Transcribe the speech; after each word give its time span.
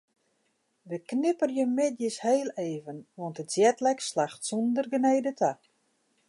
Wy 0.87 0.97
knipperje 1.09 1.65
middeis 1.77 2.17
hiel 2.25 2.49
even 2.69 2.97
want 3.19 3.37
de 3.39 3.45
jetlag 3.55 3.99
slacht 4.09 4.41
sonder 4.49 4.85
genede 4.95 5.31
ta. 5.39 5.51